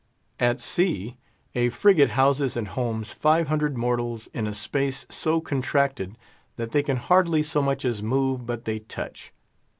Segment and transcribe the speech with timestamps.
[0.39, 1.17] At sea,
[1.53, 6.17] a frigate houses and homes five hundred mortals in a space so contracted
[6.55, 9.31] that they can hardly so much as move but they touch.